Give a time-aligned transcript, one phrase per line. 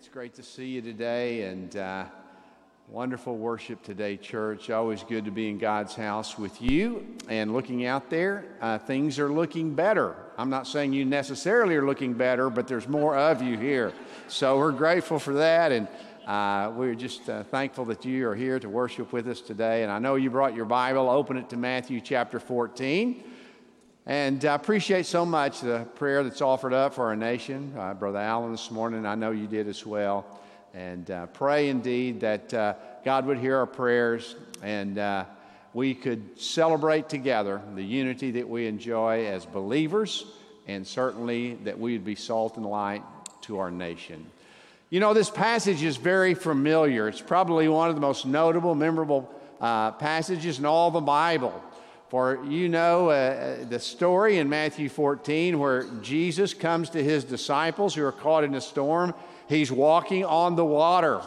[0.00, 2.06] It's great to see you today and uh,
[2.88, 4.70] wonderful worship today, church.
[4.70, 8.46] Always good to be in God's house with you and looking out there.
[8.62, 10.16] Uh, things are looking better.
[10.38, 13.92] I'm not saying you necessarily are looking better, but there's more of you here.
[14.26, 15.86] So we're grateful for that and
[16.26, 19.82] uh, we're just uh, thankful that you are here to worship with us today.
[19.82, 21.10] And I know you brought your Bible.
[21.10, 23.22] Open it to Matthew chapter 14.
[24.06, 27.74] And I appreciate so much the prayer that's offered up for our nation.
[27.76, 30.24] Uh, Brother Allen this morning, I know you did as well.
[30.72, 35.24] And uh, pray indeed that uh, God would hear our prayers and uh,
[35.74, 40.24] we could celebrate together the unity that we enjoy as believers
[40.66, 43.02] and certainly that we would be salt and light
[43.42, 44.24] to our nation.
[44.88, 47.06] You know, this passage is very familiar.
[47.06, 51.62] It's probably one of the most notable, memorable uh, passages in all the Bible.
[52.10, 57.22] For you know uh, uh, the story in Matthew 14 where Jesus comes to his
[57.22, 59.14] disciples who are caught in a storm.
[59.48, 61.22] He's walking on the water.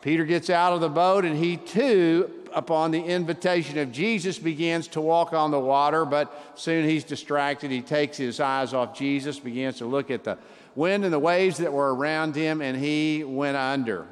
[0.00, 4.88] Peter gets out of the boat and he too, upon the invitation of Jesus, begins
[4.88, 7.70] to walk on the water, but soon he's distracted.
[7.70, 10.38] He takes his eyes off Jesus, begins to look at the
[10.74, 14.06] wind and the waves that were around him, and he went under.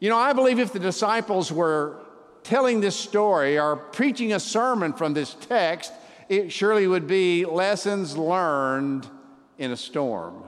[0.00, 2.03] You know, I believe if the disciples were
[2.44, 5.92] telling this story or preaching a sermon from this text,
[6.28, 9.08] it surely would be lessons learned
[9.58, 10.44] in a storm.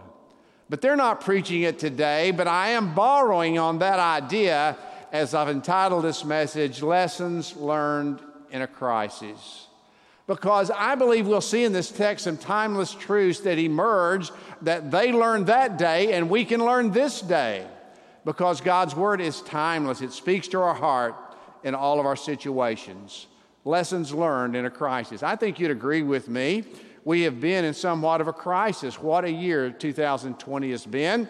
[0.69, 4.77] But they're not preaching it today, but I am borrowing on that idea
[5.13, 9.69] as I've entitled this message, Lessons Learned in a Crisis.
[10.27, 14.31] Because I believe we'll see in this text some timeless truths that emerge
[14.63, 17.65] that they learned that day and we can learn this day.
[18.25, 21.15] Because God's Word is timeless, it speaks to our heart
[21.67, 23.27] in all of our situations.
[23.65, 25.25] Lessons learned in a crisis.
[25.25, 26.63] I think you'd agree with me.
[27.05, 29.03] We have been in somewhat of a crisis.
[29.03, 31.29] What a year 2020 has been.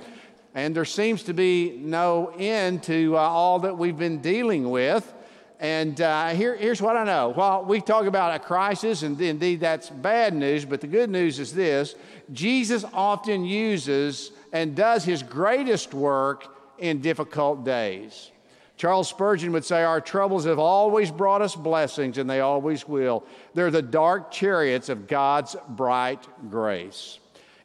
[0.54, 5.10] And there seems to be no end to uh, all that we've been dealing with.
[5.58, 7.30] And uh, here, here's what I know.
[7.30, 11.38] While we talk about a crisis, and indeed that's bad news, but the good news
[11.38, 11.94] is this
[12.30, 18.32] Jesus often uses and does his greatest work in difficult days.
[18.76, 23.24] Charles Spurgeon would say, Our troubles have always brought us blessings, and they always will.
[23.54, 27.18] They're the dark chariots of God's bright grace.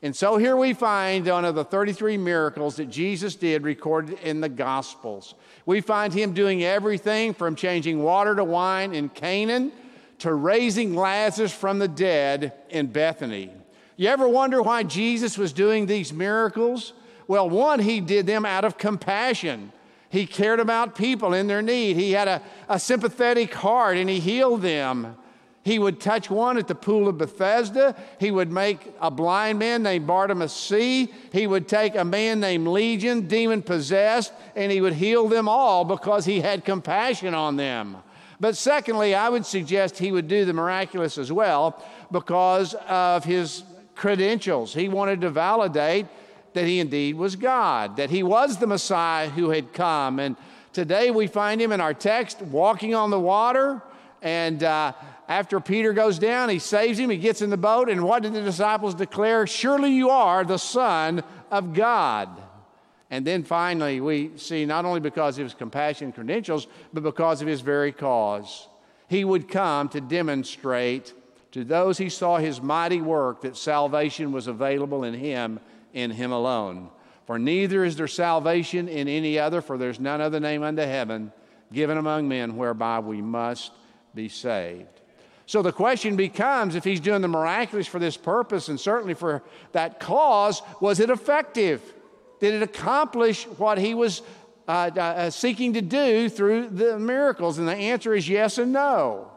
[0.04, 4.42] And so here we find one of the 33 miracles that Jesus did recorded in
[4.42, 5.36] the Gospels.
[5.66, 9.72] We find him doing everything from changing water to wine in Canaan
[10.20, 13.52] to raising Lazarus from the dead in Bethany.
[13.96, 16.94] You ever wonder why Jesus was doing these miracles?
[17.28, 19.72] Well, one, he did them out of compassion.
[20.12, 21.96] He cared about people in their need.
[21.96, 25.16] He had a, a sympathetic heart and he healed them.
[25.64, 27.96] He would touch one at the pool of Bethesda.
[28.20, 31.14] He would make a blind man named Bartimaeus see.
[31.32, 35.86] He would take a man named Legion, demon possessed, and he would heal them all
[35.86, 37.98] because he had compassion on them.
[38.40, 43.64] But secondly, I would suggest he would do the miraculous as well because of his
[43.96, 44.74] credentials.
[44.74, 46.08] He wanted to validate
[46.54, 50.20] that he indeed was God, that he was the Messiah who had come.
[50.20, 50.36] And
[50.74, 53.82] today we find him in our text walking on the water.
[54.22, 54.94] And uh,
[55.28, 57.90] after Peter goes down, he saves him, he gets in the boat.
[57.90, 59.48] And what did the disciples declare?
[59.48, 62.30] Surely you are the Son of God.
[63.10, 67.48] And then finally, we see not only because of his compassion credentials, but because of
[67.48, 68.68] his very cause.
[69.10, 71.14] He would come to demonstrate
[71.52, 75.60] to those he saw his mighty work that salvation was available in him
[75.94, 76.90] in him alone.
[77.26, 81.32] For neither is there salvation in any other, for there's none other name under heaven
[81.72, 83.72] given among men whereby we must
[84.14, 84.88] be saved.
[85.46, 89.44] So the question becomes if he's doing the miraculous for this purpose and certainly for
[89.72, 91.82] that cause, was it effective?
[92.40, 94.22] Did it accomplish what he was
[94.68, 97.58] uh, uh, seeking to do through the miracles?
[97.58, 99.31] And the answer is yes and no.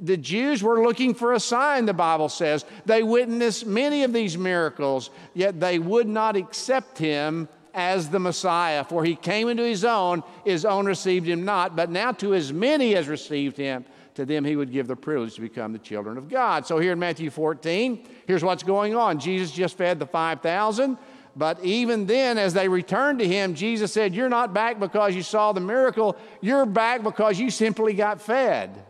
[0.00, 2.64] The Jews were looking for a sign, the Bible says.
[2.84, 8.84] They witnessed many of these miracles, yet they would not accept him as the Messiah.
[8.84, 11.76] For he came into his own, his own received him not.
[11.76, 13.84] But now to as many as received him,
[14.16, 16.66] to them he would give the privilege to become the children of God.
[16.66, 20.98] So here in Matthew 14, here's what's going on Jesus just fed the 5,000.
[21.36, 25.22] But even then, as they returned to him, Jesus said, You're not back because you
[25.22, 28.82] saw the miracle, you're back because you simply got fed.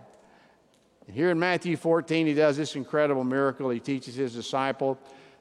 [1.12, 3.70] Here in Matthew 14, he does this incredible miracle.
[3.70, 4.99] He teaches his disciple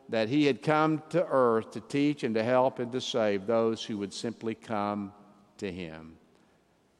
[0.09, 3.83] that he had come to earth to teach and to help and to save those
[3.83, 5.11] who would simply come
[5.57, 6.17] to him.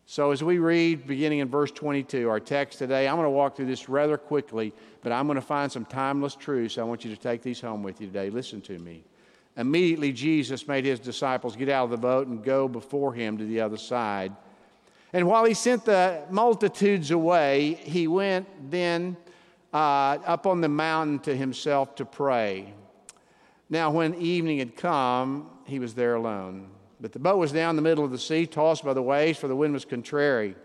[0.08, 3.56] So, as we read, beginning in verse 22, our text today, I'm going to walk
[3.56, 4.72] through this rather quickly,
[5.02, 6.78] but I'm going to find some timeless truths.
[6.78, 8.30] I want you to take these home with you today.
[8.30, 9.04] Listen to me.
[9.58, 13.46] Immediately, Jesus made his disciples get out of the boat and go before him to
[13.46, 14.36] the other side.
[15.14, 19.18] And while he sent the multitudes away, he went then
[19.74, 22.74] uh, up on the mountain to himself to pray.
[23.70, 26.70] Now, when evening had come, he was there alone.
[27.02, 29.38] But the boat was down in the middle of the sea, tossed by the waves,
[29.38, 30.56] for the wind was contrary.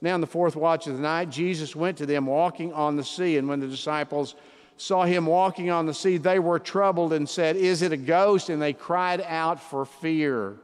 [0.00, 3.04] Now, in the fourth watch of the night, Jesus went to them walking on the
[3.04, 3.36] sea.
[3.38, 4.34] And when the disciples
[4.76, 8.50] saw him walking on the sea, they were troubled and said, Is it a ghost?
[8.50, 10.56] And they cried out for fear.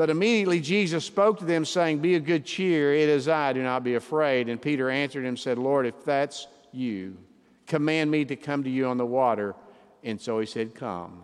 [0.00, 3.62] But immediately Jesus spoke to them, saying, Be of good cheer, it is I, do
[3.62, 4.48] not be afraid.
[4.48, 7.18] And Peter answered him said, Lord, if that's you,
[7.66, 9.54] command me to come to you on the water.
[10.02, 11.20] And so he said, Come.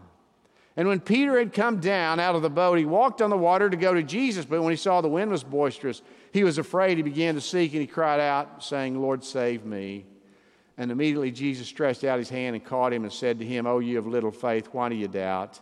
[0.77, 3.71] And when Peter had come down out of the boat, he walked on the water
[3.71, 4.45] to go to Jesus.
[4.45, 6.99] But when he saw the wind was boisterous, he was afraid.
[6.99, 10.05] He began to seek, and he cried out, saying, Lord, save me.
[10.77, 13.79] And immediately Jesus stretched out his hand and caught him and said to him, Oh,
[13.79, 15.61] you of little faith, why do you doubt?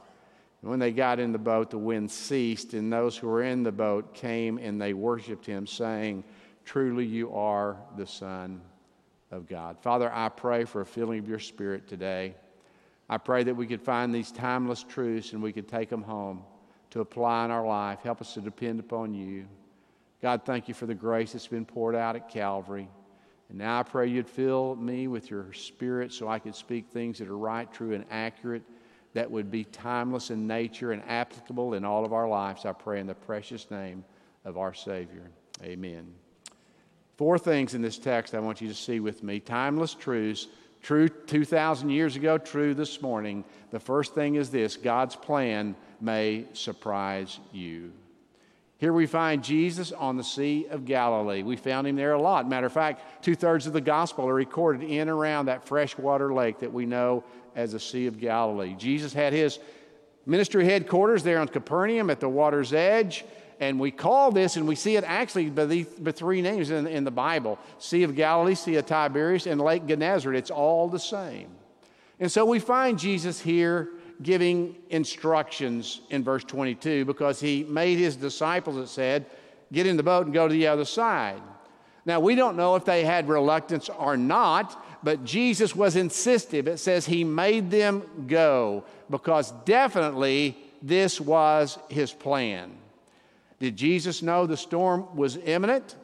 [0.65, 3.65] And when they got in the boat, the wind ceased, and those who were in
[3.65, 6.25] the boat came and they worshiped him, saying,
[6.65, 8.63] Truly you are the Son
[9.31, 9.77] of God.
[9.83, 12.35] Father, I pray for a filling of your Spirit today.
[13.11, 16.43] I pray that we could find these timeless truths and we could take them home
[16.93, 18.01] to apply in our life.
[18.03, 19.45] Help us to depend upon you.
[20.23, 22.89] God, thank you for the grace that's been poured out at Calvary.
[23.51, 27.19] And now I pray you'd fill me with your spirit so I could speak things
[27.19, 28.63] that are right, true, and accurate,
[29.15, 32.67] that would be timeless in nature and applicable in all of our lives.
[32.67, 34.05] I pray in the precious name
[34.45, 35.31] of our Savior.
[35.63, 36.13] Amen.
[37.17, 40.49] Four things in this text I want you to see with me timeless truths,
[40.83, 43.45] true 2,000 years ago, true this morning.
[43.71, 47.93] The first thing is this God's plan may surprise you.
[48.85, 51.43] Here we find Jesus on the Sea of Galilee.
[51.43, 52.47] We found him there a lot.
[52.47, 56.35] Matter of fact, two thirds of the gospel are recorded in and around that freshwater
[56.35, 57.25] lake that we know
[57.57, 58.75] as the Sea of Galilee.
[58.77, 59.59] Jesus had his
[60.27, 63.25] ministry headquarters there on Capernaum at the water's edge.
[63.59, 66.87] And we call this, and we see it actually by the by three names in,
[66.87, 70.37] in the Bible Sea of Galilee, Sea of Tiberias, and Lake Gennesaret.
[70.37, 71.49] It's all the same.
[72.21, 73.89] And so we find Jesus here
[74.23, 79.27] giving instructions in verse 22 because he made his disciples, it said,
[79.73, 81.41] get in the boat and go to the other side.
[82.07, 86.67] Now, we don't know if they had reluctance or not, but Jesus was insistive.
[86.67, 92.73] It says he made them go because definitely this was his plan.
[93.59, 95.97] Did Jesus know the storm was imminent?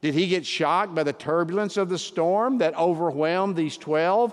[0.00, 4.32] Did he get shocked by the turbulence of the storm that overwhelmed these 12?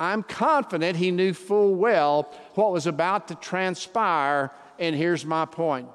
[0.00, 5.88] I'm confident he knew full well what was about to transpire, and here's my point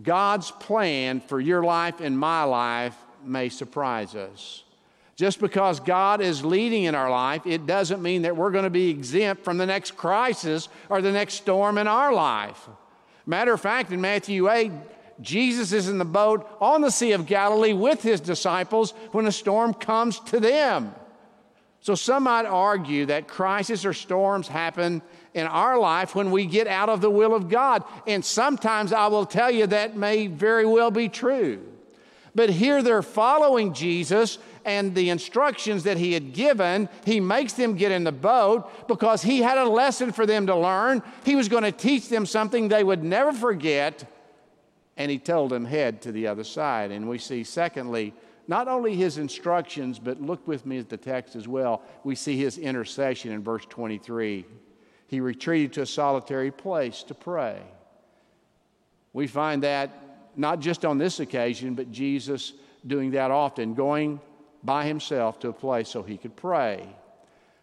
[0.00, 4.62] God's plan for your life and my life may surprise us.
[5.16, 8.70] Just because God is leading in our life, it doesn't mean that we're going to
[8.70, 12.68] be exempt from the next crisis or the next storm in our life.
[13.26, 14.70] Matter of fact, in Matthew 8,
[15.20, 19.32] Jesus is in the boat on the Sea of Galilee with his disciples when a
[19.32, 20.94] storm comes to them.
[21.80, 25.00] So some might argue that crises or storms happen
[25.34, 27.84] in our life when we get out of the will of God.
[28.06, 31.64] And sometimes I will tell you that may very well be true.
[32.34, 36.88] But here they're following Jesus and the instructions that he had given.
[37.04, 40.54] He makes them get in the boat because he had a lesson for them to
[40.54, 41.02] learn.
[41.24, 44.04] He was going to teach them something they would never forget.
[44.96, 46.90] And he told them, head to the other side.
[46.90, 48.12] And we see, secondly,
[48.48, 51.82] not only his instructions, but look with me at the text as well.
[52.02, 54.46] We see his intercession in verse 23.
[55.06, 57.60] He retreated to a solitary place to pray.
[59.12, 59.90] We find that
[60.34, 62.54] not just on this occasion, but Jesus
[62.86, 64.20] doing that often, going
[64.62, 66.88] by himself to a place so he could pray.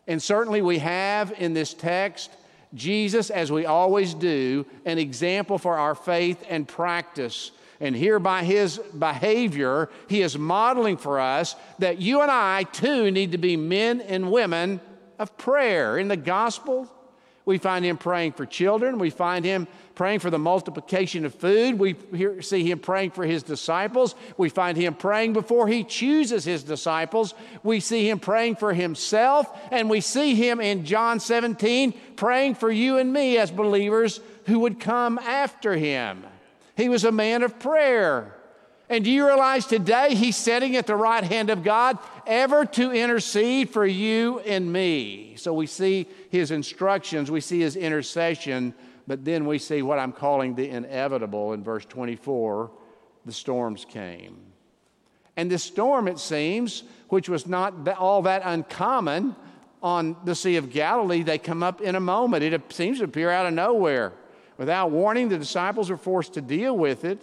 [0.08, 2.32] And certainly we have in this text
[2.74, 7.51] Jesus, as we always do, an example for our faith and practice.
[7.79, 13.12] And here, by his behavior, he is modeling for us that you and I too
[13.12, 14.79] need to be men and women
[15.20, 15.98] of prayer.
[15.98, 16.89] In the gospel,
[17.46, 21.77] we find him praying for children, we find him praying for the multiplication of food,
[21.77, 26.44] we hear, see him praying for his disciples, we find him praying before he chooses
[26.44, 31.94] his disciples, we see him praying for himself, and we see him in John 17
[32.15, 36.24] praying for you and me as believers who would come after him.
[36.75, 38.36] He was a man of prayer.
[38.89, 42.91] And do you realize today he's sitting at the right hand of God, ever to
[42.91, 45.36] intercede for you and me?
[45.38, 48.75] So we see his instructions, we see his intercession,
[49.08, 52.72] but then we see what I'm calling the inevitable in verse 24
[53.25, 54.38] the storms came.
[55.36, 59.36] And this storm, it seems, which was not all that uncommon
[59.82, 62.44] on the Sea of Galilee, they come up in a moment.
[62.44, 64.13] It seems to appear out of nowhere.
[64.58, 67.20] Without warning, the disciples are forced to deal with it.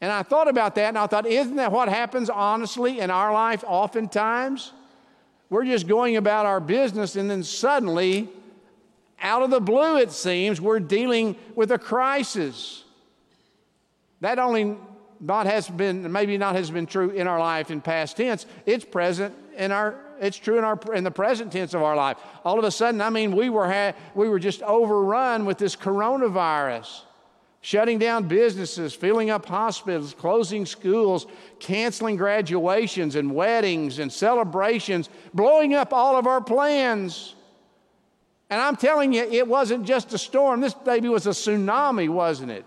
[0.00, 3.32] And I thought about that and I thought, isn't that what happens honestly in our
[3.32, 4.72] life oftentimes?
[5.50, 8.28] We're just going about our business and then suddenly,
[9.20, 12.84] out of the blue, it seems, we're dealing with a crisis.
[14.20, 14.76] That only
[15.20, 18.84] not has been, maybe not has been true in our life in past tense, it's
[18.84, 22.18] present in our it's true in our in the present tense of our life.
[22.44, 25.76] All of a sudden, I mean, we were ha- we were just overrun with this
[25.76, 27.02] coronavirus,
[27.60, 31.26] shutting down businesses, filling up hospitals, closing schools,
[31.58, 37.34] canceling graduations and weddings and celebrations, blowing up all of our plans.
[38.50, 40.60] And I'm telling you, it wasn't just a storm.
[40.60, 42.64] This baby was a tsunami, wasn't it?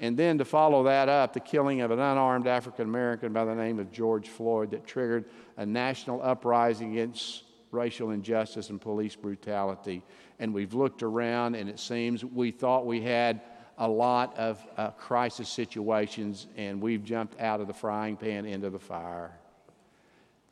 [0.00, 3.54] And then to follow that up, the killing of an unarmed African American by the
[3.54, 5.24] name of George Floyd that triggered
[5.56, 10.02] a national uprising against racial injustice and police brutality.
[10.38, 13.40] And we've looked around, and it seems we thought we had
[13.78, 18.70] a lot of uh, crisis situations, and we've jumped out of the frying pan into
[18.70, 19.32] the fire.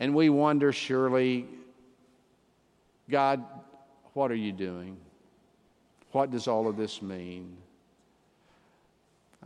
[0.01, 1.47] And we wonder, surely,
[3.09, 3.45] God,
[4.13, 4.97] what are you doing?
[6.13, 7.57] What does all of this mean?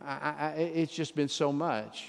[0.04, 2.06] I, I, it's just been so much.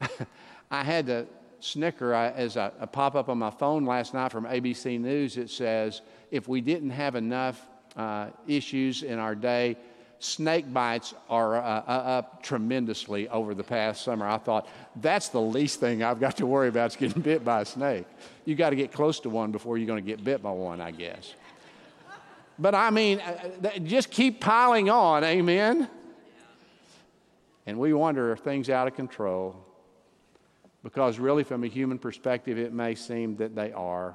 [0.70, 1.26] I had to
[1.60, 5.36] snicker I, as a, a pop up on my phone last night from ABC News.
[5.36, 9.76] It says if we didn't have enough uh, issues in our day,
[10.18, 14.26] snake bites are uh, uh, up tremendously over the past summer.
[14.26, 17.62] I thought that's the least thing I've got to worry about is getting bit by
[17.62, 18.06] a snake.
[18.44, 20.80] You got to get close to one before you're going to get bit by one,
[20.80, 21.34] I guess.
[22.58, 25.88] But I mean, uh, just keep piling on, amen?
[27.66, 29.56] And we wonder if things out of control.
[30.82, 34.14] Because really, from a human perspective, it may seem that they are.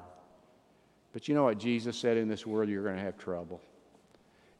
[1.12, 2.68] But you know what Jesus said in this world?
[2.68, 3.60] You're going to have trouble.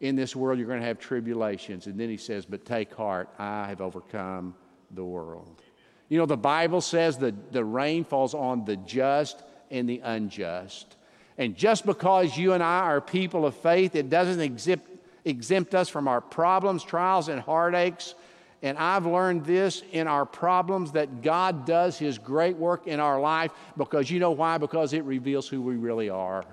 [0.00, 1.86] In this world, you're going to have tribulations.
[1.86, 4.54] And then he says, But take heart, I have overcome
[4.92, 5.62] the world.
[6.08, 10.96] You know, the Bible says that the rain falls on the just and the unjust.
[11.38, 14.88] And just because you and I are people of faith, it doesn't exempt,
[15.24, 18.14] exempt us from our problems, trials, and heartaches
[18.62, 23.20] and I've learned this in our problems that God does His great work in our
[23.20, 24.58] life because you know why?
[24.58, 26.44] Because it reveals who we really are.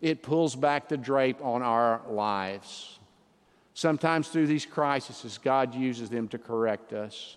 [0.00, 2.98] It pulls back the drape on our lives.
[3.74, 7.36] Sometimes through these crises, God uses them to correct us.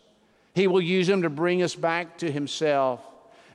[0.54, 3.02] He will use them to bring us back to Himself.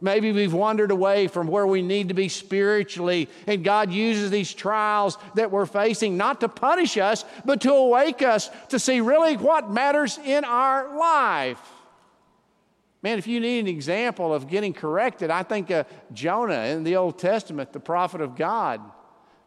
[0.00, 4.52] Maybe we've wandered away from where we need to be spiritually, and God uses these
[4.54, 9.36] trials that we're facing not to punish us, but to awake us to see really
[9.36, 11.60] what matters in our life.
[13.02, 15.70] Man, if you need an example of getting corrected, I think
[16.12, 18.80] Jonah in the Old Testament, the prophet of God.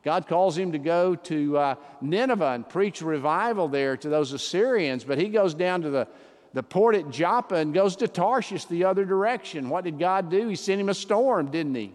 [0.04, 5.04] God calls him to go to uh, Nineveh and preach revival there to those Assyrians,
[5.04, 6.08] but he goes down to the
[6.54, 9.70] the port at Joppa and goes to Tarshish the other direction.
[9.70, 10.48] What did God do?
[10.48, 11.94] He sent him a storm, didn't he?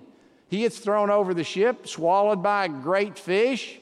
[0.49, 3.79] He gets thrown over the ship, swallowed by a great fish.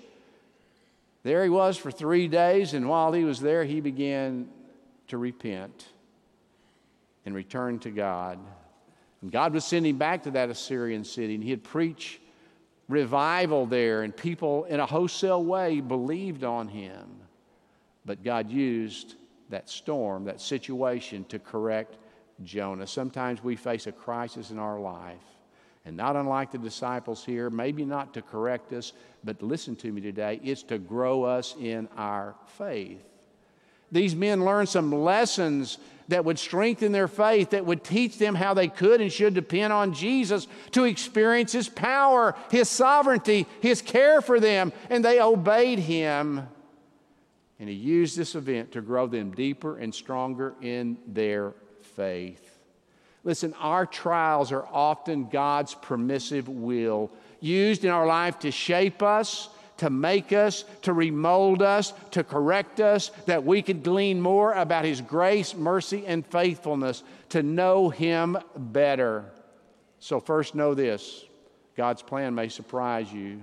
[1.22, 4.48] There he was for three days, and while he was there, he began
[5.08, 5.88] to repent
[7.24, 8.38] and return to God.
[9.22, 12.20] And God was sending back to that Assyrian city, and he'd preach
[12.88, 17.20] revival there, and people in a wholesale way believed on him.
[18.04, 19.14] But God used
[19.50, 21.96] that storm, that situation to correct
[22.42, 22.86] Jonah.
[22.86, 25.22] Sometimes we face a crisis in our life.
[25.86, 30.00] And not unlike the disciples here, maybe not to correct us, but listen to me
[30.00, 33.02] today, it's to grow us in our faith.
[33.92, 38.54] These men learned some lessons that would strengthen their faith, that would teach them how
[38.54, 44.20] they could and should depend on Jesus to experience His power, His sovereignty, His care
[44.20, 46.48] for them, and they obeyed Him.
[47.61, 51.54] And he used this event to grow them deeper and stronger in their
[51.94, 52.58] faith.
[53.23, 59.49] Listen, our trials are often God's permissive will, used in our life to shape us,
[59.78, 64.84] to make us, to remold us, to correct us, that we could glean more about
[64.84, 69.25] His grace, mercy, and faithfulness, to know Him better.
[70.00, 71.25] So, first, know this
[71.76, 73.40] God's plan may surprise you.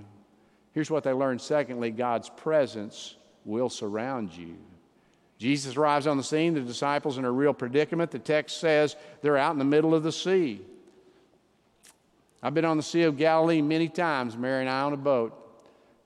[0.72, 4.56] Here's what they learned secondly God's presence will surround you.
[5.38, 6.54] Jesus arrives on the scene.
[6.54, 8.10] The disciples in a real predicament.
[8.10, 10.60] The text says they're out in the middle of the sea.
[12.42, 15.38] I've been on the Sea of Galilee many times, Mary and I on a boat.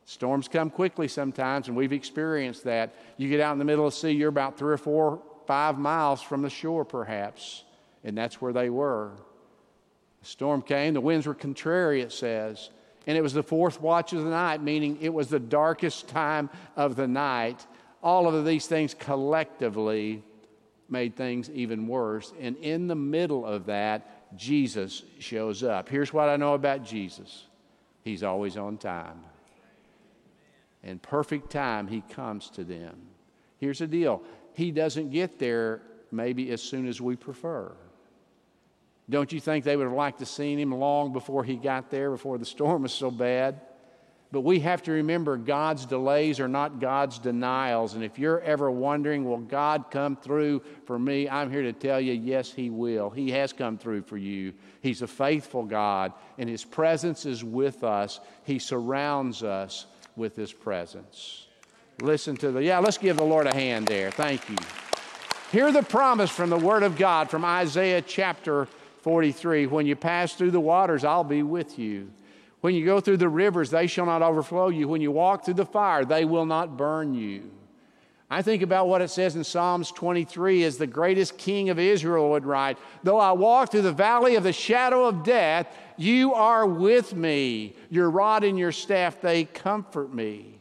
[0.05, 2.95] Storms come quickly sometimes, and we've experienced that.
[3.16, 5.78] You get out in the middle of the sea, you're about three or four, five
[5.78, 7.64] miles from the shore, perhaps,
[8.05, 9.12] and that's where they were.
[10.21, 12.71] The storm came, the winds were contrary, it says.
[13.07, 16.51] And it was the fourth watch of the night, meaning it was the darkest time
[16.75, 17.65] of the night.
[18.03, 20.23] All of these things collectively
[20.89, 22.33] made things even worse.
[22.41, 25.89] And in the middle of that, Jesus shows up.
[25.89, 27.47] Here's what I know about Jesus
[28.03, 29.21] He's always on time.
[30.83, 32.97] In perfect time, He comes to them.
[33.59, 34.23] Here's the deal
[34.55, 37.73] He doesn't get there maybe as soon as we prefer.
[39.09, 42.11] Don't you think they would have liked to seen him long before he got there,
[42.11, 43.61] before the storm was so bad?
[44.33, 47.95] But we have to remember God's delays are not God's denials.
[47.95, 51.29] And if you're ever wondering, will God come through for me?
[51.29, 53.09] I'm here to tell you, yes, He will.
[53.09, 54.53] He has come through for you.
[54.83, 58.19] He's a faithful God, and His presence is with us.
[58.43, 59.87] He surrounds us
[60.17, 61.47] with His presence.
[62.03, 64.11] Listen to the, yeah, let's give the Lord a hand there.
[64.11, 64.57] Thank you.
[65.53, 68.67] Hear the promise from the Word of God from Isaiah chapter
[69.07, 72.11] 43 When you pass through the waters, I'll be with you.
[72.61, 74.89] When you go through the rivers, they shall not overflow you.
[74.89, 77.49] When you walk through the fire, they will not burn you.
[78.29, 82.31] I think about what it says in Psalms 23 as the greatest king of Israel
[82.31, 86.67] would write Though I walk through the valley of the shadow of death, you are
[86.67, 87.77] with me.
[87.91, 90.56] Your rod and your staff, they comfort me.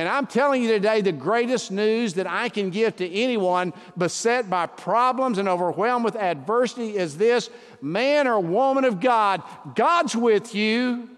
[0.00, 4.48] And I'm telling you today, the greatest news that I can give to anyone beset
[4.48, 7.50] by problems and overwhelmed with adversity is this
[7.82, 9.42] man or woman of God,
[9.74, 11.10] God's with you.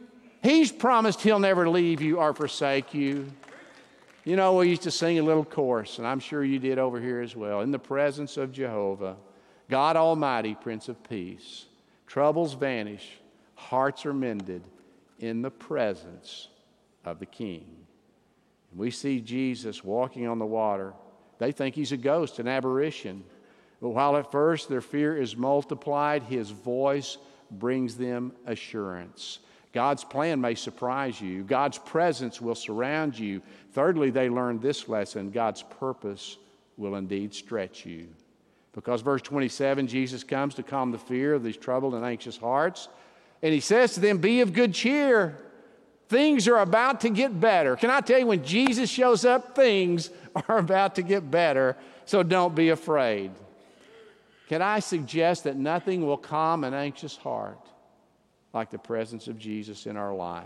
[0.43, 3.31] He's promised He'll never leave you or forsake you.
[4.25, 7.01] You know, we used to sing a little chorus, and I'm sure you did over
[7.01, 7.61] here as well.
[7.61, 9.15] In the presence of Jehovah,
[9.71, 11.67] God Almighty, Prince of Peace,
[12.09, 13.21] troubles vanish,
[13.55, 14.65] hearts are mended
[15.21, 16.49] in the presence
[17.05, 17.82] of the King.
[18.73, 20.95] And we see Jesus walking on the water.
[21.39, 23.25] They think he's a ghost, an apparition.
[23.81, 27.19] But while at first their fear is multiplied, his voice
[27.51, 29.39] brings them assurance.
[29.73, 31.43] God's plan may surprise you.
[31.43, 33.43] God's presence will surround you.
[33.73, 36.39] Thirdly, they learned this lesson God's purpose
[36.77, 38.09] will indeed stretch you.
[38.75, 42.89] Because verse 27, Jesus comes to calm the fear of these troubled and anxious hearts.
[43.43, 45.37] And he says to them, Be of good cheer.
[46.13, 47.75] Things are about to get better.
[47.75, 50.11] Can I tell you, when Jesus shows up, things
[50.47, 51.75] are about to get better.
[52.05, 53.31] So don't be afraid.
[54.47, 57.67] Can I suggest that nothing will calm an anxious heart
[58.53, 60.45] like the presence of Jesus in our life?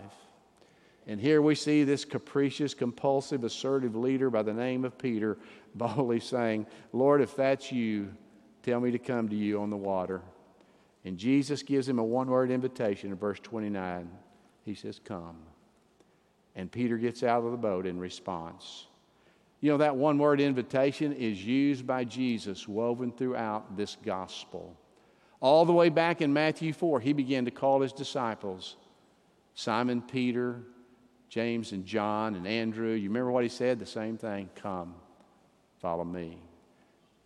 [1.08, 5.36] And here we see this capricious, compulsive, assertive leader by the name of Peter
[5.74, 8.14] boldly saying, Lord, if that's you,
[8.62, 10.22] tell me to come to you on the water.
[11.04, 14.08] And Jesus gives him a one word invitation in verse 29.
[14.64, 15.45] He says, Come.
[16.56, 18.86] And Peter gets out of the boat in response.
[19.60, 24.76] You know, that one word invitation is used by Jesus, woven throughout this gospel.
[25.40, 28.76] All the way back in Matthew 4, he began to call his disciples
[29.54, 30.62] Simon Peter,
[31.28, 32.92] James and John and Andrew.
[32.92, 33.78] You remember what he said?
[33.78, 34.94] The same thing come,
[35.80, 36.38] follow me.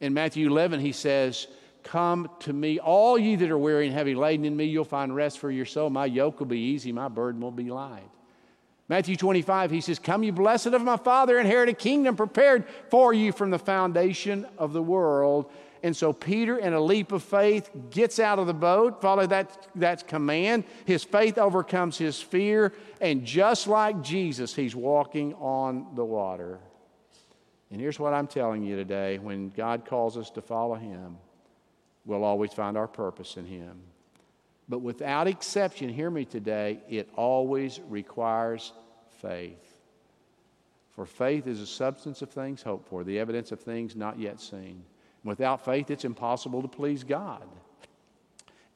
[0.01, 1.47] In Matthew 11, he says,
[1.83, 5.15] Come to me, all ye that are weary and heavy laden in me, you'll find
[5.15, 5.89] rest for your soul.
[5.89, 8.11] My yoke will be easy, my burden will be light.
[8.91, 13.15] Matthew 25, he says, Come, you blessed of my Father, inherit a kingdom prepared for
[13.15, 15.49] you from the foundation of the world.
[15.85, 19.69] And so Peter, in a leap of faith, gets out of the boat, follow that,
[19.77, 20.65] that command.
[20.87, 26.59] His faith overcomes his fear, and just like Jesus, he's walking on the water.
[27.71, 31.17] And here's what I'm telling you today when God calls us to follow him,
[32.05, 33.83] we'll always find our purpose in him.
[34.71, 38.73] But without exception, hear me today, it always requires
[39.21, 39.59] faith.
[40.95, 44.41] For faith is a substance of things hoped for, the evidence of things not yet
[44.41, 44.85] seen.
[45.25, 47.43] Without faith, it's impossible to please God.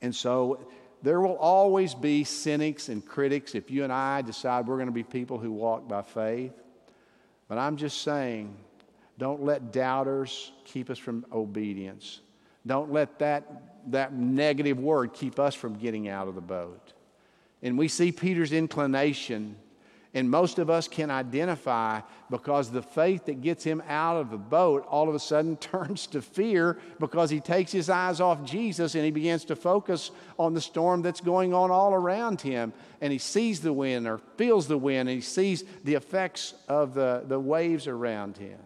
[0.03, 0.67] And so
[1.01, 4.93] there will always be cynics and critics if you and I decide we're going to
[4.93, 6.53] be people who walk by faith.
[7.47, 8.57] But I'm just saying,
[9.17, 12.21] don't let doubters keep us from obedience.
[12.67, 16.93] Don't let that that negative word keep us from getting out of the boat.
[17.63, 19.57] And we see Peter's inclination,
[20.13, 24.37] and most of us can identify because the faith that gets him out of the
[24.39, 28.95] boat all of a sudden turns to fear because he takes his eyes off Jesus
[28.95, 32.73] and he begins to focus on the storm that's going on all around him.
[33.01, 36.95] And he sees the wind or feels the wind and he sees the effects of
[36.95, 38.59] the, the waves around him.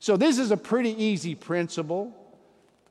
[0.00, 2.12] So, this is a pretty easy principle.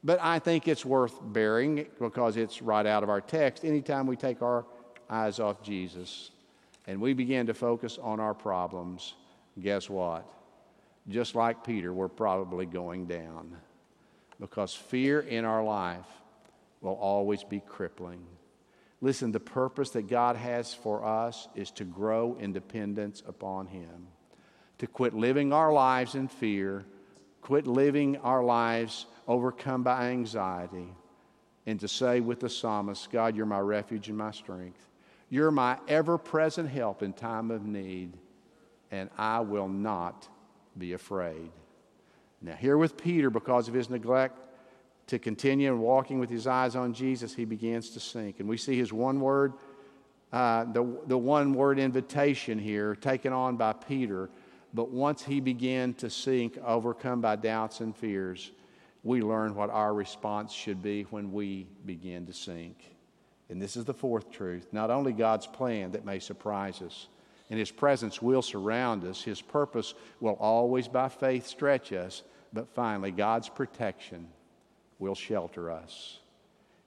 [0.03, 3.63] But I think it's worth bearing because it's right out of our text.
[3.63, 4.65] Anytime we take our
[5.09, 6.31] eyes off Jesus
[6.87, 9.13] and we begin to focus on our problems,
[9.59, 10.25] guess what?
[11.07, 13.55] Just like Peter, we're probably going down
[14.39, 16.07] because fear in our life
[16.81, 18.25] will always be crippling.
[19.01, 24.07] Listen, the purpose that God has for us is to grow in dependence upon Him,
[24.79, 26.85] to quit living our lives in fear,
[27.41, 30.89] quit living our lives overcome by anxiety,
[31.65, 34.89] and to say with the psalmist, God, you're my refuge and my strength.
[35.29, 38.17] You're my ever present help in time of need,
[38.91, 40.27] and I will not
[40.77, 41.49] be afraid.
[42.41, 44.37] Now, here with Peter, because of his neglect
[45.07, 48.41] to continue walking with his eyes on Jesus, he begins to sink.
[48.41, 49.53] And we see his one word,
[50.33, 54.29] uh, the, the one word invitation here taken on by Peter.
[54.73, 58.51] But once he began to sink, overcome by doubts and fears,
[59.03, 62.95] we learn what our response should be when we begin to sink.
[63.49, 67.07] And this is the fourth truth not only God's plan that may surprise us,
[67.49, 72.73] and His presence will surround us, His purpose will always by faith stretch us, but
[72.73, 74.27] finally, God's protection
[74.99, 76.19] will shelter us.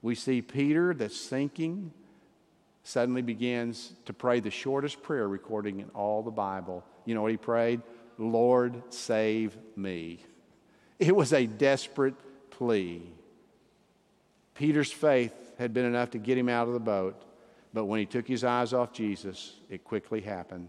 [0.00, 1.92] We see Peter that's sinking
[2.82, 6.84] suddenly begins to pray the shortest prayer recording in all the Bible.
[7.06, 7.80] You know what he prayed?
[8.18, 10.20] Lord, save me.
[10.98, 12.14] It was a desperate
[12.50, 13.02] plea.
[14.54, 17.20] Peter's faith had been enough to get him out of the boat,
[17.72, 20.68] but when he took his eyes off Jesus, it quickly happened.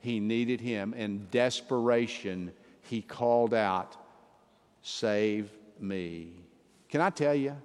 [0.00, 0.94] He needed him.
[0.94, 3.96] In desperation, he called out,
[4.82, 6.32] Save me.
[6.88, 7.56] Can I tell you?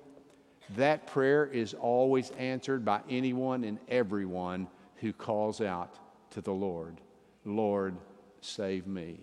[0.77, 5.99] That prayer is always answered by anyone and everyone who calls out
[6.32, 6.99] to the Lord,
[7.45, 7.95] Lord,
[8.41, 9.19] save me.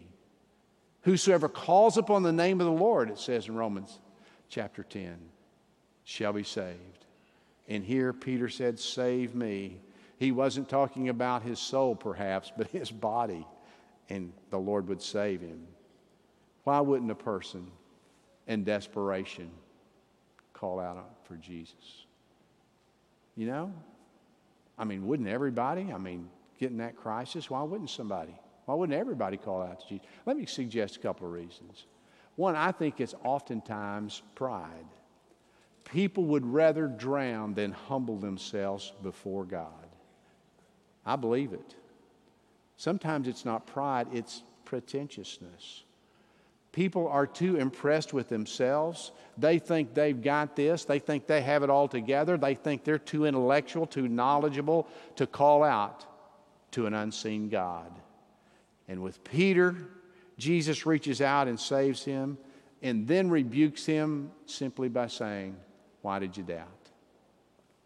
[1.02, 3.98] Whosoever calls upon the name of the Lord, it says in Romans
[4.48, 5.16] chapter 10,
[6.04, 7.06] shall be saved.
[7.68, 9.80] And here Peter said, Save me.
[10.18, 13.46] He wasn't talking about his soul, perhaps, but his body,
[14.10, 15.66] and the Lord would save him.
[16.64, 17.70] Why wouldn't a person
[18.46, 19.50] in desperation
[20.52, 22.04] call out for Jesus?
[23.34, 23.72] You know?
[24.78, 25.90] I mean, wouldn't everybody?
[25.90, 28.34] I mean, getting that crisis, why wouldn't somebody?
[28.70, 30.06] Why wouldn't everybody call out to Jesus?
[30.26, 31.86] Let me suggest a couple of reasons.
[32.36, 34.86] One, I think it's oftentimes pride.
[35.84, 39.88] People would rather drown than humble themselves before God.
[41.04, 41.74] I believe it.
[42.76, 45.82] Sometimes it's not pride, it's pretentiousness.
[46.70, 49.10] People are too impressed with themselves.
[49.36, 50.84] They think they've got this.
[50.84, 52.38] They think they have it all together.
[52.38, 56.06] They think they're too intellectual, too knowledgeable to call out
[56.70, 57.99] to an unseen God.
[58.90, 59.76] And with Peter,
[60.36, 62.36] Jesus reaches out and saves him
[62.82, 65.56] and then rebukes him simply by saying,
[66.02, 66.66] Why did you doubt?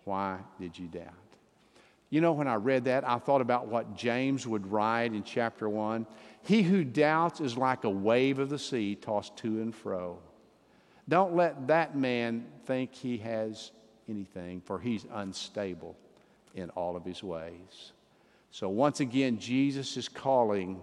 [0.05, 1.13] Why did you doubt?
[2.09, 5.69] You know, when I read that, I thought about what James would write in chapter
[5.69, 6.07] 1.
[6.43, 10.19] He who doubts is like a wave of the sea tossed to and fro.
[11.07, 13.73] Don't let that man think he has
[14.09, 15.97] anything, for he's unstable
[16.55, 17.93] in all of his ways.
[18.51, 20.81] So, once again, Jesus is calling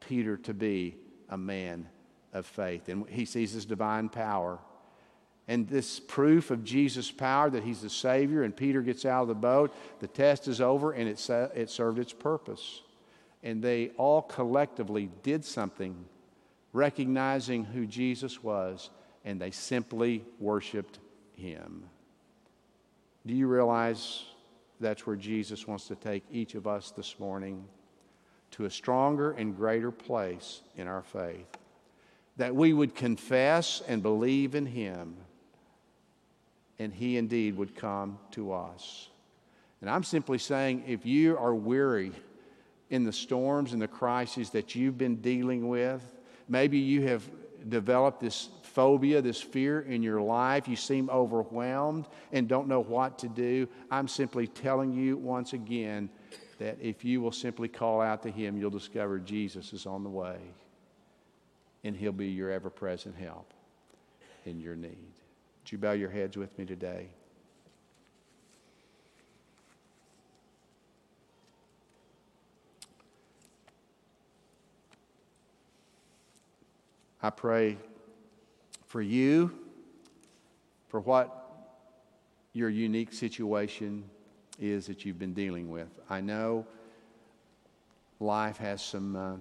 [0.00, 0.96] Peter to be
[1.28, 1.88] a man
[2.32, 2.88] of faith.
[2.88, 4.58] And he sees his divine power.
[5.46, 9.28] And this proof of Jesus' power that he's the Savior, and Peter gets out of
[9.28, 12.82] the boat, the test is over, and it, it served its purpose.
[13.42, 16.04] And they all collectively did something,
[16.72, 18.90] recognizing who Jesus was,
[19.24, 20.98] and they simply worshiped
[21.32, 21.84] him.
[23.26, 24.24] Do you realize
[24.80, 27.64] that's where Jesus wants to take each of us this morning?
[28.52, 31.46] To a stronger and greater place in our faith.
[32.36, 35.16] That we would confess and believe in Him,
[36.78, 39.08] and He indeed would come to us.
[39.80, 42.12] And I'm simply saying if you are weary
[42.90, 46.02] in the storms and the crises that you've been dealing with,
[46.48, 47.22] maybe you have
[47.68, 53.18] developed this phobia, this fear in your life, you seem overwhelmed and don't know what
[53.18, 56.08] to do, I'm simply telling you once again
[56.58, 60.10] that if you will simply call out to Him, you'll discover Jesus is on the
[60.10, 60.38] way
[61.84, 63.52] and He'll be your ever present help
[64.44, 64.90] in your need.
[65.62, 67.08] Would you bow your heads with me today?
[77.20, 77.76] I pray
[78.86, 79.52] for you,
[80.88, 81.50] for what
[82.52, 84.04] your unique situation
[84.58, 85.88] is that you've been dealing with.
[86.10, 86.66] I know
[88.20, 89.36] life has some, uh,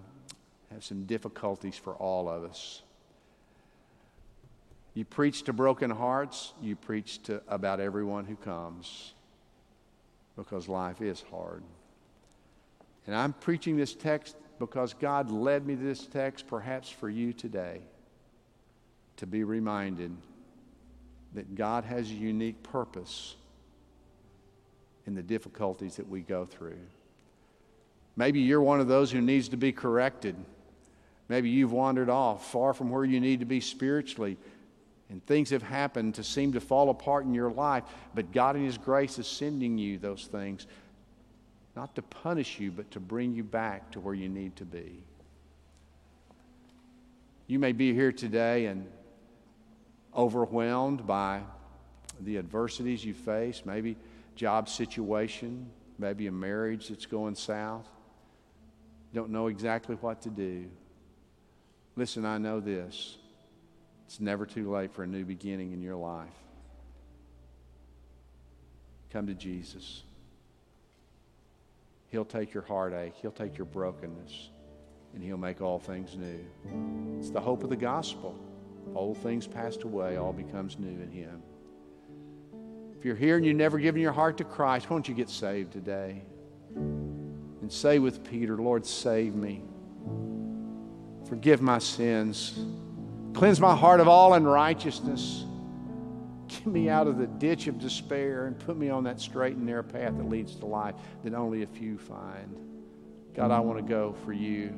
[0.73, 2.83] has some difficulties for all of us.
[4.93, 9.13] You preach to broken hearts, you preach to about everyone who comes
[10.35, 11.63] because life is hard.
[13.05, 17.31] And I'm preaching this text because God led me to this text, perhaps for you
[17.31, 17.81] today,
[19.17, 20.15] to be reminded
[21.33, 23.35] that God has a unique purpose
[25.07, 26.77] in the difficulties that we go through.
[28.15, 30.35] Maybe you're one of those who needs to be corrected.
[31.29, 34.37] Maybe you've wandered off far from where you need to be spiritually,
[35.09, 38.65] and things have happened to seem to fall apart in your life, but God in
[38.65, 40.67] His grace is sending you those things
[41.75, 45.03] not to punish you, but to bring you back to where you need to be.
[47.45, 48.87] You may be here today and
[50.15, 51.41] overwhelmed by
[52.19, 53.95] the adversities you face, maybe
[54.37, 57.87] job situation, maybe a marriage that's going south.
[59.13, 60.69] Don't know exactly what to do.
[61.95, 63.17] Listen, I know this.
[64.05, 66.29] It's never too late for a new beginning in your life.
[69.11, 70.03] Come to Jesus.
[72.09, 74.49] He'll take your heartache, He'll take your brokenness,
[75.13, 76.45] and He'll make all things new.
[77.19, 78.37] It's the hope of the gospel.
[78.95, 81.41] Old things passed away, all becomes new in Him.
[83.07, 85.71] You're here and you've never given your heart to Christ, why don't you get saved
[85.71, 86.23] today?
[86.75, 89.63] And say with Peter, Lord, save me.
[91.29, 92.59] Forgive my sins.
[93.33, 95.45] Cleanse my heart of all unrighteousness.
[96.49, 99.65] Get me out of the ditch of despair and put me on that straight and
[99.65, 102.57] narrow path that leads to life that only a few find.
[103.33, 104.77] God, I want to go for you.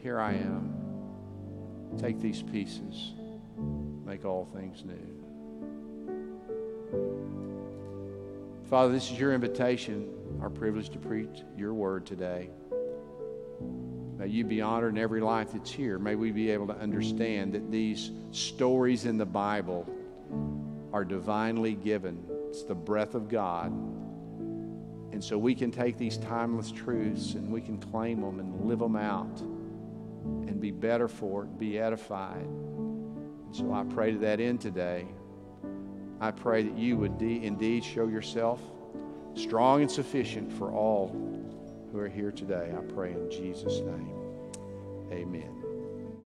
[0.00, 0.72] Here I am.
[1.98, 3.14] Take these pieces,
[4.06, 5.21] make all things new.
[8.72, 10.08] Father, this is your invitation,
[10.40, 12.48] our privilege to preach your word today.
[14.16, 15.98] May you be honored in every life that's here.
[15.98, 19.86] May we be able to understand that these stories in the Bible
[20.92, 22.24] are divinely given.
[22.48, 23.72] It's the breath of God.
[25.12, 28.78] And so we can take these timeless truths and we can claim them and live
[28.78, 32.46] them out and be better for it, be edified.
[32.46, 35.06] And so I pray to that end today.
[36.22, 38.60] I pray that you would de- indeed show yourself
[39.34, 41.08] strong and sufficient for all
[41.90, 42.72] who are here today.
[42.72, 44.14] I pray in Jesus' name.
[45.10, 45.61] Amen.